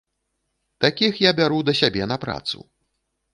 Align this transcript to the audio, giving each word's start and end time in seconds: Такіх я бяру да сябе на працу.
Такіх 0.85 1.13
я 1.25 1.31
бяру 1.41 1.59
да 1.67 1.73
сябе 1.81 2.09
на 2.13 2.17
працу. 2.25 2.65